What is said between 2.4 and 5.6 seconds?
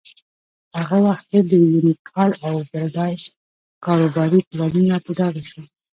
او بریډاس کاروباري پلانونه په ډاګه